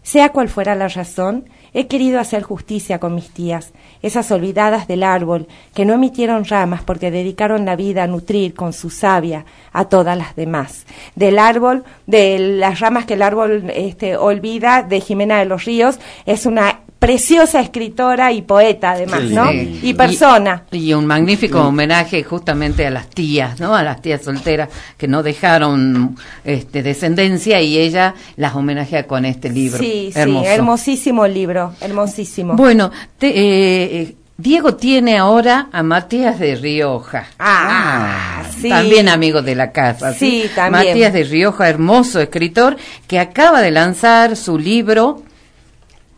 [0.04, 5.02] Sea cual fuera la razón, he querido hacer justicia con mis tías, esas olvidadas del
[5.02, 9.86] árbol, que no emitieron ramas porque dedicaron la vida a nutrir con su savia a
[9.86, 10.84] todas las demás.
[11.16, 15.98] Del árbol, de las ramas que el árbol este, olvida, de Jimena de los Ríos,
[16.26, 19.52] es una preciosa escritora y poeta además, ¿no?
[19.52, 20.64] Y persona.
[20.72, 23.74] Y, un magnífico homenaje justamente a las tías, ¿no?
[23.74, 29.50] A las tías solteras que no dejaron este, descendencia y ella las homenajea con este
[29.50, 29.78] libro.
[29.78, 32.54] Sí, sí, hermosísimo libro, hermosísimo.
[32.54, 37.26] Bueno, eh, Diego tiene ahora a Matías de Rioja.
[37.38, 38.68] Ah, ah, sí.
[38.68, 40.12] También amigo de la casa.
[40.12, 40.88] Sí, también.
[40.88, 42.76] Matías de Rioja, hermoso escritor,
[43.07, 45.22] que acaba de lanzar su libro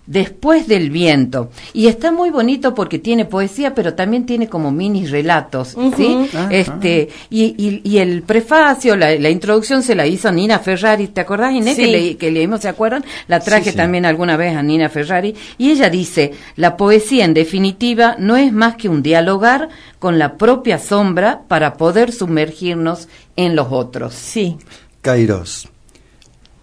[0.07, 1.51] Después del viento.
[1.73, 6.29] Y está muy bonito porque tiene poesía, pero también tiene como mini relatos, ¿sí?
[6.35, 11.53] Ah, este, y, y, el prefacio, la, introducción se la hizo Nina Ferrari, ¿te acordás,
[11.53, 11.77] Inés?
[11.77, 13.05] Que, que, leímos, ¿se acuerdan?
[13.27, 15.35] La traje también alguna vez a Nina Ferrari.
[15.59, 20.37] Y ella dice, la poesía en definitiva no es más que un dialogar con la
[20.37, 24.14] propia sombra para poder sumergirnos en los otros.
[24.14, 24.57] Sí.
[25.03, 25.69] Kairos.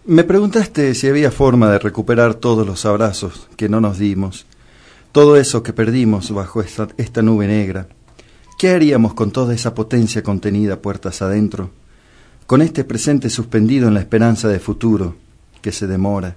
[0.06, 4.46] Me preguntaste si había forma de recuperar todos los abrazos que no nos dimos,
[5.14, 7.88] todo eso que perdimos bajo esta, nube negra.
[8.60, 11.70] ¿Qué haríamos con toda esa potencia contenida puertas adentro?
[12.48, 15.16] Con este presente suspendido en la esperanza de futuro,
[15.62, 16.36] que se demora.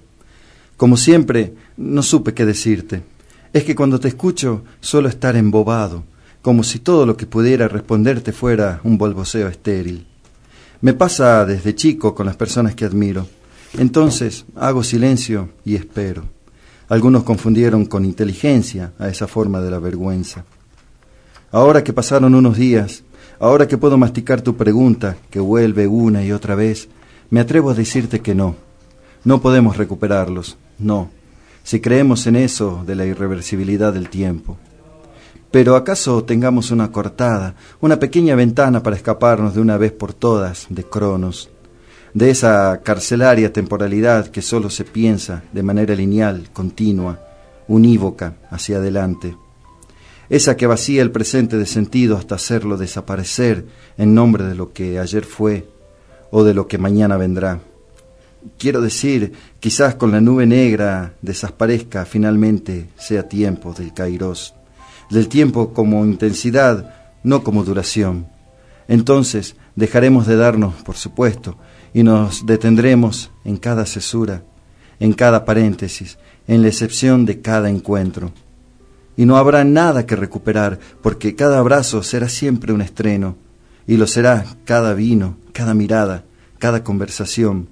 [0.77, 3.03] Como siempre, no supe qué decirte.
[3.51, 6.05] Es que cuando te escucho suelo estar embobado,
[6.41, 10.07] como si todo lo que pudiera responderte fuera un bolboseo estéril.
[10.79, 13.27] Me pasa desde chico con las personas que admiro.
[13.73, 16.23] Entonces hago silencio y espero.
[16.89, 20.45] Algunos confundieron con inteligencia a esa forma de la vergüenza.
[21.51, 23.03] Ahora que pasaron unos días,
[23.39, 26.87] ahora que puedo masticar tu pregunta, que vuelve una y otra vez,
[27.29, 28.55] me atrevo a decirte que no.
[29.23, 31.09] No podemos recuperarlos, no,
[31.63, 34.57] si creemos en eso de la irreversibilidad del tiempo.
[35.51, 40.67] Pero ¿acaso tengamos una cortada, una pequeña ventana para escaparnos de una vez por todas
[40.69, 41.49] de Cronos?
[42.17, 47.19] De esa carcelaria temporalidad que solo se piensa de manera lineal, continua,
[47.67, 49.35] unívoca hacia adelante.
[50.27, 53.67] Esa que vacía el presente de sentido hasta hacerlo desaparecer
[53.99, 55.69] en nombre de lo que ayer fue
[56.31, 57.59] o de lo que mañana vendrá.
[58.57, 64.55] Quiero decir, quizás con la nube negra desaparezca finalmente sea tiempo del kairos,
[65.11, 68.25] del tiempo como intensidad, no como duración.
[68.87, 71.57] Entonces dejaremos de darnos, por supuesto,
[71.93, 74.43] y nos detendremos en cada cesura,
[74.99, 78.31] en cada paréntesis, en la excepción de cada encuentro.
[79.15, 83.35] Y no habrá nada que recuperar, porque cada abrazo será siempre un estreno,
[83.87, 86.25] y lo será cada vino, cada mirada,
[86.59, 87.69] cada conversación,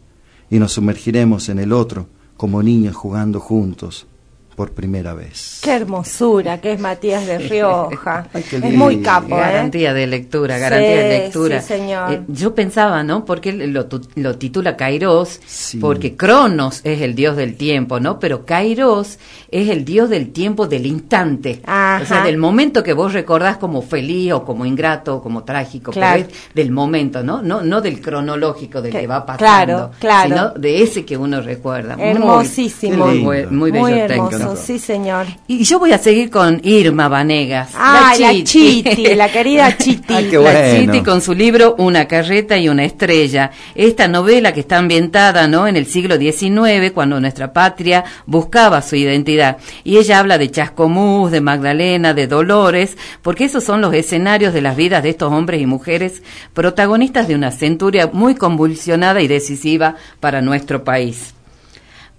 [0.49, 4.07] y nos sumergiremos en el otro como niños jugando juntos,
[4.55, 5.59] por primera vez.
[5.61, 8.27] Qué hermosura que es Matías de Rioja.
[8.33, 9.39] es muy capo, ¿eh?
[9.39, 11.61] Garantía de lectura, garantía de lectura.
[11.61, 12.13] Sí, señor.
[12.13, 13.25] Eh, yo pensaba, ¿no?
[13.25, 15.39] Porque lo, lo titula Kairos,
[15.81, 18.19] porque Cronos es el dios del tiempo, ¿no?
[18.19, 19.19] Pero Kairos
[19.51, 21.61] es el dios del tiempo del instante.
[21.63, 25.91] O sea, del momento que vos recordás como feliz o como ingrato o como trágico,
[25.91, 26.25] claro.
[26.53, 27.41] del momento, ¿no?
[27.41, 31.95] No, no del cronológico del que, va pasando, claro, sino de ese que uno recuerda.
[31.99, 33.05] Hermosísimo.
[33.05, 35.27] Muy, muy, bello sí, señor.
[35.47, 37.69] Y yo voy a seguir con Irma Vanegas.
[37.75, 38.83] Ah, la Chiti,
[39.15, 40.13] la, querida Chiti.
[40.31, 43.51] La Chiti con su libro Una carreta y una estrella.
[43.73, 45.67] Esta novela que está ambientada ¿no?
[45.67, 49.57] en el siglo XIX, cuando nuestra patria buscaba su identidad.
[49.83, 54.61] Y ella habla de Chascomús, de Magdalena, de Dolores, porque esos son los escenarios de
[54.61, 56.21] las vidas de estos hombres y mujeres
[56.53, 61.34] protagonistas de una centuria muy convulsionada y decisiva para nuestro país.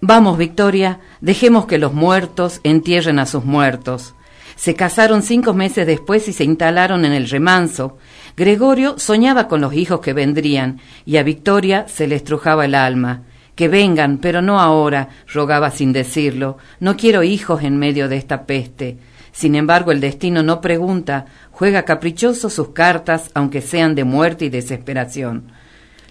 [0.01, 4.15] Vamos, Victoria, dejemos que los muertos entierren a sus muertos.
[4.55, 7.97] Se casaron cinco meses después y se instalaron en el remanso.
[8.37, 13.23] Gregorio soñaba con los hijos que vendrían, y a Victoria se le estrujaba el alma.
[13.55, 16.59] Que vengan, pero no ahora, rogaba sin decirlo.
[16.79, 18.99] No quiero hijos en medio de esta peste.
[19.33, 24.51] Sin embargo, el destino no pregunta, juega caprichoso sus cartas, aunque sean de muerte y
[24.51, 25.53] desesperación.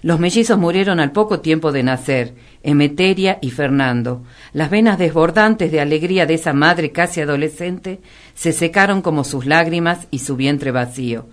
[0.02, 2.34] Los mellizos murieron al poco tiempo de nacer,
[2.66, 4.24] Emeteria y Fernando.
[4.52, 8.00] Las venas desbordantes de alegría de esa madre casi adolescente
[8.34, 11.26] se secaron como sus lágrimas y su vientre vacío.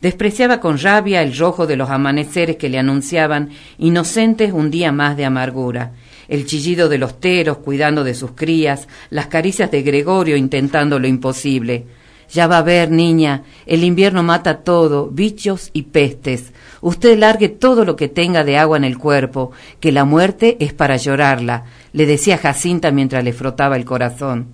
[0.00, 5.18] Despreciaba con rabia el rojo de los amaneceres que le anunciaban inocentes un día más
[5.18, 5.92] de amargura,
[6.26, 11.06] el chillido de los teros cuidando de sus crías, las caricias de Gregorio intentando lo
[11.06, 11.84] imposible.
[12.30, 16.52] Ya va a ver, niña, el invierno mata todo, bichos y pestes.
[16.80, 20.74] Usted largue todo lo que tenga de agua en el cuerpo, que la muerte es
[20.74, 24.52] para llorarla, le decía Jacinta mientras le frotaba el corazón.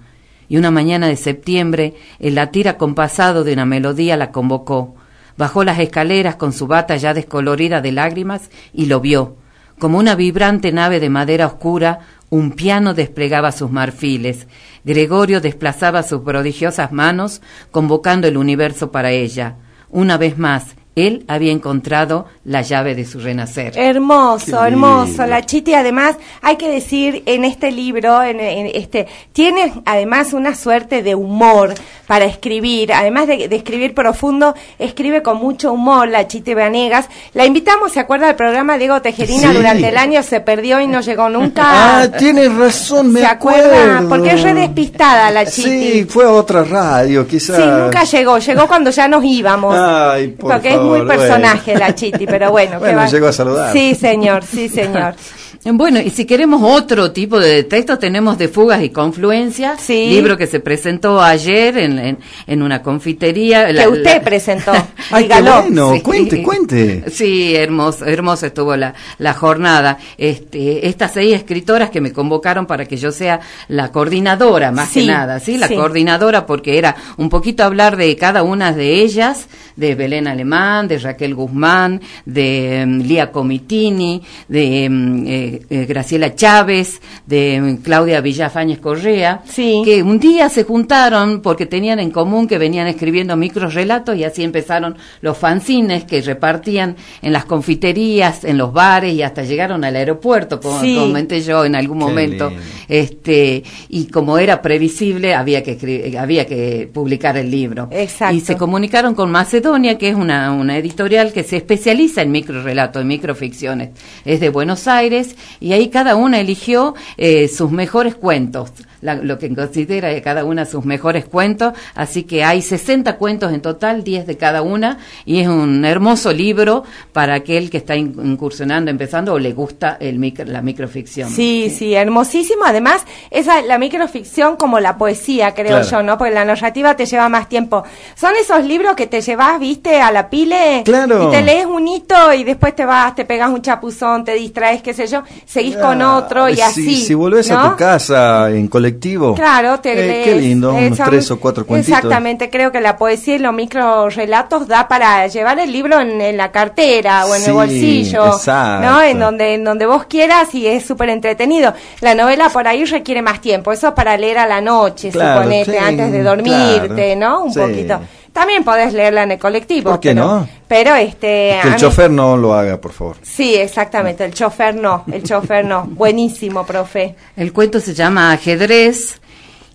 [0.48, 4.94] Y una mañana de septiembre, el latir acompasado de una melodía la convocó.
[5.36, 9.36] Bajó las escaleras con su bata ya descolorida de lágrimas y lo vio.
[9.78, 14.46] Como una vibrante nave de madera oscura, un piano desplegaba sus marfiles.
[14.84, 19.56] Gregorio desplazaba sus prodigiosas manos, convocando el universo para ella.
[19.90, 23.72] Una vez más, él había encontrado la llave de su renacer.
[23.76, 25.26] Hermoso, hermoso.
[25.26, 31.02] La Chiti, además, hay que decir, en este libro, en, este, tiene además una suerte
[31.02, 31.74] de humor
[32.06, 32.92] para escribir.
[32.92, 37.08] Además de, escribir profundo, escribe con mucho humor la Chiti Venegas.
[37.32, 39.52] La invitamos, ¿se acuerda del programa Diego Tejerina?
[39.52, 41.64] Durante el año se perdió y no llegó nunca.
[41.94, 44.04] Ah, tiene razón, me ¿Se acuerda?
[44.08, 45.92] Porque es re despistada la Chiti.
[45.92, 47.56] Sí, fue a otra radio, quizás.
[47.56, 48.38] Sí, nunca llegó.
[48.38, 49.74] Llegó cuando ya nos íbamos.
[49.76, 52.78] Ay, por Porque muy personaje la Chiti, pero bueno.
[52.78, 53.72] bueno, llegó a saludar.
[53.72, 55.14] Sí, señor, sí, señor.
[55.72, 60.10] Bueno, y si queremos otro tipo de textos, tenemos de fugas y confluencias, sí.
[60.10, 63.72] libro que se presentó ayer en, en, una confitería.
[63.72, 64.72] Que usted presentó.
[65.10, 67.04] Ay, qué bueno, cuente, cuente.
[67.10, 69.96] Sí, hermoso, hermoso estuvo la, la jornada.
[70.18, 75.06] Este, estas seis escritoras que me convocaron para que yo sea la coordinadora, más que
[75.06, 75.56] nada, ¿sí?
[75.56, 79.46] La coordinadora porque era un poquito hablar de cada una de ellas,
[79.76, 84.88] de Belén Alemán, de Raquel Guzmán, de um, Lía Comitini, de...
[84.90, 91.66] Um, eh, eh, Graciela Chávez, de Claudia Villafañez Correa, que un día se juntaron porque
[91.66, 96.96] tenían en común que venían escribiendo micros relatos y así empezaron los fanzines que repartían
[97.22, 101.74] en las confiterías, en los bares y hasta llegaron al aeropuerto, como comenté yo en
[101.74, 102.52] algún momento.
[102.88, 107.88] Este, y como era previsible, había que había que publicar el libro.
[107.90, 108.36] Exacto.
[108.36, 113.02] Y se comunicaron con Macedonia, que es una, una editorial que se especializa en microrelatos,
[113.02, 113.90] en microficciones.
[114.24, 119.54] Es de Buenos Aires y ahí cada una eligió eh, sus mejores cuentos, lo que
[119.54, 124.36] considera cada una sus mejores cuentos, así que hay 60 cuentos en total, 10 de
[124.36, 129.52] cada una, y es un hermoso libro para aquel que está incursionando, empezando o le
[129.52, 131.28] gusta el la microficción.
[131.28, 132.64] Sí, sí, hermosísimo.
[132.64, 136.16] Además, esa la microficción como la poesía, creo yo, ¿no?
[136.16, 137.84] Porque la narrativa te lleva más tiempo.
[138.14, 141.28] Son esos libros que te llevas, viste, a la pile claro.
[141.28, 144.82] y te lees un hito y después te vas, te pegas un chapuzón, te distraes,
[144.82, 146.96] qué sé yo, seguís con otro y así.
[146.96, 149.34] Si volvés a tu casa en colectivo.
[149.34, 151.98] Claro, te eh, Qué lindo, unos tres o cuatro cuentitos.
[151.98, 156.36] Exactamente, creo que la poesía y los micro relatos da para llevar el libro en,
[156.36, 159.02] la cartera o en el bolsillo, ¿no?
[159.02, 161.74] En donde, en donde vos quieras y es súper entretenido.
[162.00, 165.78] La novela por ahí requiere más tiempo, eso es para leer a la noche, suponete,
[165.78, 167.44] antes de dormirte, ¿no?
[167.44, 168.00] Un poquito.
[168.34, 169.92] También podés leerla en el colectivo.
[169.92, 170.48] ¿Por qué no?
[170.66, 171.56] Pero este.
[171.62, 173.16] Que el chofer no lo haga, por favor.
[173.22, 174.24] Sí, exactamente.
[174.24, 175.04] El chofer no.
[175.10, 175.84] El chofer no.
[175.90, 177.14] Buenísimo, profe.
[177.36, 179.20] El cuento se llama Ajedrez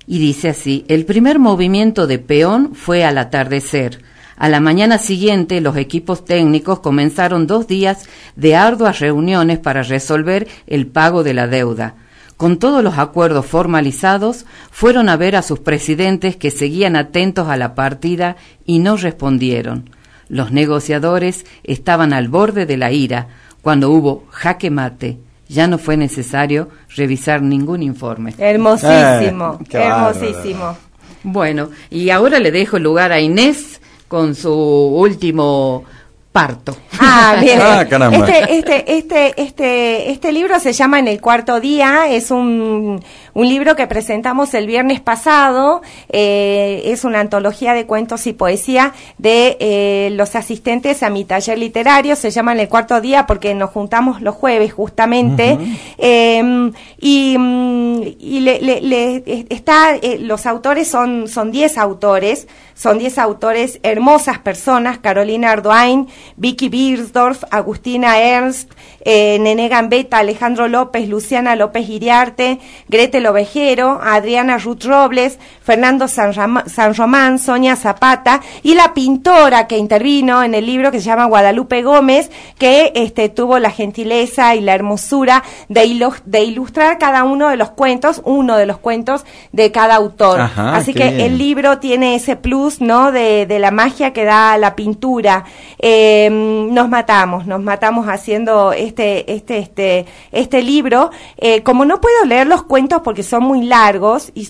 [0.06, 4.04] y dice así: El primer movimiento de peón fue al atardecer.
[4.36, 10.50] A la mañana siguiente, los equipos técnicos comenzaron dos días de arduas reuniones para resolver
[10.68, 11.96] el pago de la deuda
[12.40, 17.58] con todos los acuerdos formalizados, fueron a ver a sus presidentes que seguían atentos a
[17.58, 19.90] la partida y no respondieron.
[20.30, 23.28] Los negociadores estaban al borde de la ira
[23.62, 25.18] cuando hubo jaque mate.
[25.50, 28.34] Ya no fue necesario revisar ningún informe.
[28.38, 30.78] Hermosísimo, eh, hermosísimo.
[31.24, 35.84] Bueno, y ahora le dejo el lugar a Inés con su último
[36.32, 36.76] parto.
[37.00, 37.60] Ah, bien.
[37.62, 43.04] Ah, este, este, este, este, este libro se llama En el cuarto día, es un,
[43.34, 48.94] un libro que presentamos el viernes pasado, eh, es una antología de cuentos y poesía
[49.18, 53.56] de eh, los asistentes a mi taller literario, se llama En el cuarto día porque
[53.56, 55.58] nos juntamos los jueves justamente,
[55.98, 62.48] em, y, mm, y le, le, está, eh, los autores son, son diez autores,
[62.80, 66.08] Son 10 autores, hermosas personas, Carolina Ardoain,
[66.38, 68.72] Vicky Birsdorf, Agustina Ernst,
[69.02, 76.34] eh, Nene Gambetta, Alejandro López, Luciana López Iriarte, Gretel Ovejero, Adriana Ruth Robles, Fernando San,
[76.70, 81.26] San Román, Sonia Zapata y la pintora que intervino en el libro que se llama
[81.26, 87.50] Guadalupe Gómez, que este, tuvo la gentileza y la hermosura de, de ilustrar cada uno
[87.50, 90.40] de los cuentos, uno de los cuentos de cada autor.
[90.56, 93.12] Así que el libro tiene ese plus ¿no?
[93.12, 95.46] De, de la magia que da la pintura.
[95.80, 101.10] Em, nos matamos, nos matamos haciendo este, este, este, este libro.
[101.38, 104.50] Eh, como no puedo leer los cuentos porque son muy largos y,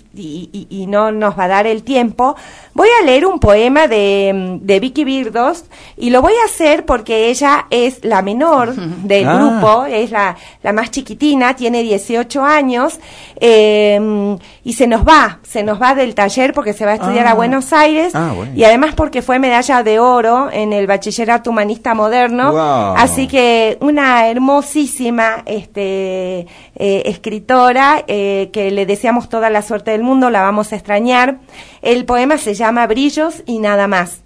[0.69, 2.35] y, no nos va a dar el tiempo,
[2.73, 5.65] voy a leer un poema de, de Vicky Birdos
[5.97, 9.37] y lo voy a hacer porque ella es la menor del ah.
[9.37, 12.99] grupo, es la, la más chiquitina, tiene 18 años
[13.39, 17.27] em, y se nos va, se nos va del taller porque se va a estudiar
[17.27, 17.35] a ah.
[17.35, 22.57] Buenos Aires Ah, y además porque fue medalla de oro en el bachillerato humanista moderno.
[22.95, 30.03] Así que una hermosísima este, eh, escritora eh, que le deseamos toda la suerte del
[30.03, 31.39] mundo, la vamos a extrañar.
[31.81, 34.21] El poema se llama Brillos y nada más.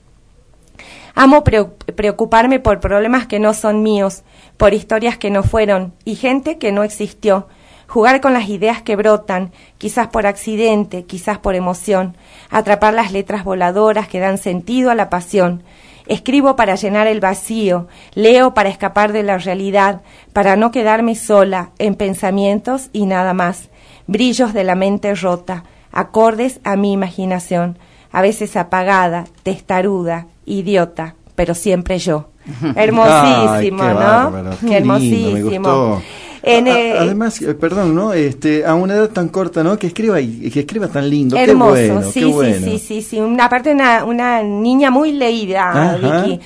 [1.15, 4.23] Amo preocuparme por problemas que no son míos,
[4.57, 7.47] por historias que no fueron y gente que no existió
[7.93, 12.17] jugar con las ideas que brotan, quizás por accidente, quizás por emoción,
[12.49, 15.61] atrapar las letras voladoras que dan sentido a la pasión.
[16.07, 20.01] Escribo para llenar el vacío, leo para escapar de la realidad,
[20.33, 23.69] para no quedarme sola en pensamientos y nada más.
[24.07, 27.77] Brillos de la mente rota, acordes a mi imaginación,
[28.11, 32.29] a veces apagada, testaruda, idiota, pero siempre yo.
[32.75, 34.49] Hermosísimo, ¿no?
[34.67, 36.01] Qué hermosísimo.
[36.45, 38.13] Además, eh, perdón, ¿no?
[38.13, 39.77] Este, a una edad tan corta, ¿no?
[39.77, 41.37] Que escriba y que escriba tan lindo.
[41.37, 43.19] Hermoso, qué bueno, sí, sí, sí, sí, sí.
[43.19, 46.39] Una parte una, una niña muy leída, Vicky.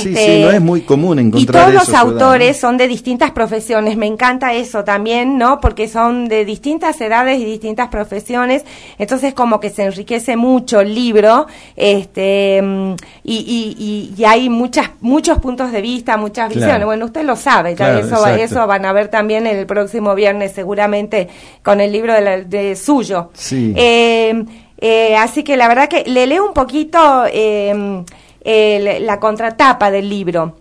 [0.00, 3.96] sí, sí, no es muy común encontrar Y todos los autores son de distintas profesiones.
[3.96, 5.60] Me encanta eso también, ¿no?
[5.60, 8.64] Porque son de distintas edades y distintas profesiones.
[8.98, 11.46] Entonces, como que se enriquece mucho el libro,
[11.76, 12.94] este, mm,
[13.24, 16.84] y, y, y, hay muchas, muchos puntos de vista, muchas visiones.
[16.84, 21.28] Bueno, usted lo sabe, ya eso, eso van a ver también el próximo viernes seguramente
[21.62, 23.30] con el libro de, suyo.
[23.50, 24.44] Eh,
[24.78, 28.04] eh, así que la verdad que le leo un poquito eh,
[29.00, 30.56] la contratapa del libro.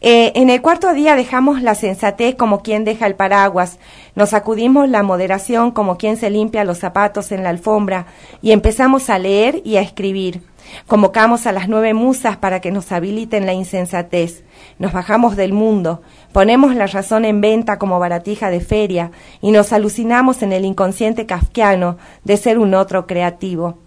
[0.00, 3.78] en el cuarto día dejamos la sensatez como quien deja el paraguas,
[4.14, 8.06] nos sacudimos la moderación como quien se limpia los zapatos en la alfombra
[8.42, 10.49] y empezamos a leer y a escribir.
[10.86, 14.44] Convocamos a las nueve musas para que nos habiliten la insensatez.
[14.78, 16.02] Nos bajamos del mundo,
[16.32, 19.10] ponemos la razón en venta como baratija de feria
[19.40, 23.78] y nos alucinamos en el inconsciente kafkiano de ser un otro creativo.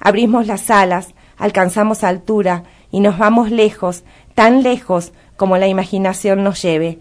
[0.00, 6.62] Abrimos las alas, alcanzamos altura y nos vamos lejos, tan lejos como la imaginación nos
[6.62, 6.98] lleve.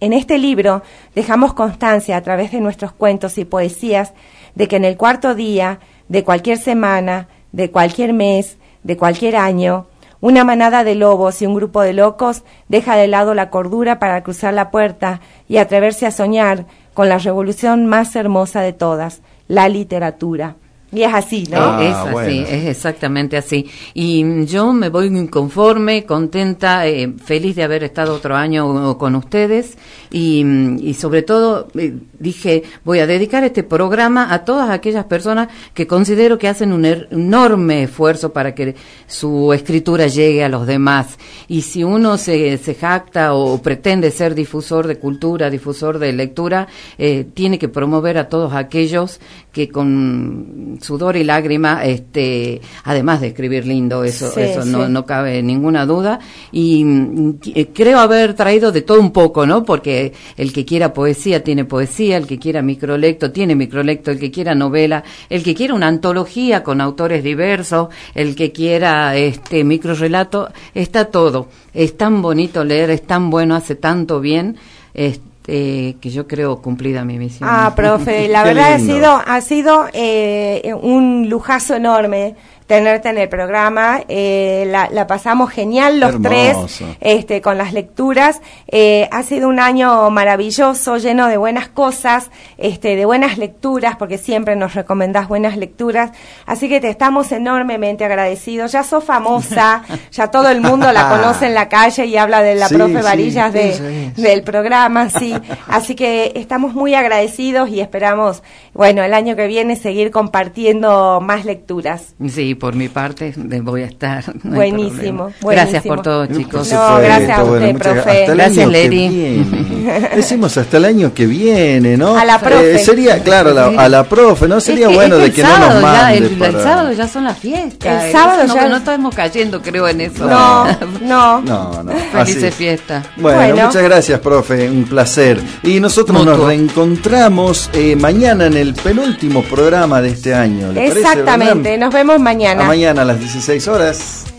[0.00, 0.82] En este libro
[1.14, 4.12] dejamos constancia a través de nuestros cuentos y poesías
[4.54, 9.86] de que en el cuarto día de cualquier semana, de cualquier mes, de cualquier año,
[10.20, 14.22] una manada de lobos y un grupo de locos deja de lado la cordura para
[14.22, 19.68] cruzar la puerta y atreverse a soñar con la revolución más hermosa de todas, la
[19.68, 20.56] literatura.
[20.94, 21.58] Y es así, ¿no?
[21.58, 23.68] Ah, es así, es exactamente así.
[23.94, 29.76] Y yo me voy conforme, contenta, eh, feliz de haber estado otro año con ustedes
[30.10, 35.88] y, sobre todo eh, dije, voy a dedicar este programa a todas aquellas personas que
[35.88, 38.76] considero que hacen un er-, enorme esfuerzo para que
[39.08, 41.18] su escritura llegue a los demás.
[41.48, 46.68] Y si uno se, se jacta o pretende ser difusor de cultura, difusor de lectura,
[46.98, 49.20] eh, tiene que promover a todos aquellos
[49.52, 55.42] que con sudor y lágrima, este, además de escribir lindo, eso, eso No, no cabe
[55.42, 56.20] ninguna duda.
[56.52, 59.64] Y mm, eh, creo haber traído de todo un poco, ¿no?
[59.64, 64.30] Porque el que quiera poesía tiene poesía, el que quiera microlecto tiene microlecto, el que
[64.30, 70.50] quiera novela, el que quiera una antología con autores diversos, el que quiera este microrelato,
[70.74, 71.48] está todo.
[71.72, 74.56] Es tan bonito leer, es tan bueno, hace tanto bien.
[74.92, 77.48] Este, que yo creo cumplida mi misión.
[77.52, 82.34] Ah, profe, la verdad ha sido, ha sido eh, un lujazo enorme
[82.66, 84.02] tenerte en el programa.
[84.08, 86.56] Eh, la, pasamos genial los tres
[87.00, 88.40] este, con las lecturas.
[88.68, 94.18] Eh, ha sido un año maravilloso, lleno de buenas cosas, este, de buenas lecturas, porque
[94.18, 96.12] siempre nos recomendás buenas lecturas.
[96.46, 98.72] Así que te estamos enormemente agradecidos.
[98.72, 102.54] Ya sos famosa, ya todo el mundo la conoce en la calle y habla de
[102.54, 105.34] la profe Varillas de, del programa, sí.
[105.68, 108.42] Así que estamos muy agradecidos y esperamos,
[108.72, 112.14] bueno, el año que viene seguir compartiendo más lecturas.
[112.28, 114.24] Sí, y por mi parte voy a estar.
[114.44, 115.30] no Buenísimo.
[115.42, 116.72] Gracias por todo, Por chicos.
[116.72, 117.98] No, gracias a usted, profe.
[117.98, 119.44] hasta el Gracias, viene.
[120.16, 122.16] Decimos hasta el año que viene, ¿no?
[122.16, 122.76] A la profe.
[122.76, 124.60] Eh, sería, claro, a la, a la profe, ¿no?
[124.60, 127.08] Sería Es que- bueno es de que no nos mande el, el para- sábado ya
[127.08, 128.04] son las fiestas.
[128.04, 130.26] El sábado no, ya- No estamos cayendo, creo, en eso.
[130.26, 130.64] No,
[131.02, 131.40] no.
[131.42, 131.92] No, no.
[132.12, 132.50] Felices así.
[132.52, 133.04] fiestas.
[133.16, 133.66] Bueno, Bueno.
[133.66, 135.40] muchas gracias, profe, un placer.
[135.62, 140.68] Y nosotros nos reencontramos eh, mañana en el penúltimo programa de este año.
[140.72, 142.64] ¿le parece, Exactamente, nos vemos mañana.
[142.64, 144.33] A mañana a las 16 horas.